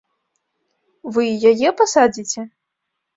Вы 1.17 1.21
і 1.33 1.49
яе 1.51 1.69
пасадзіце? 1.83 2.47